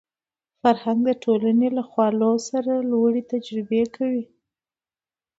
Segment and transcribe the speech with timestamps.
[0.61, 4.25] فرهنګ د ټولنې له خوالو سره لوړې تجربه کوي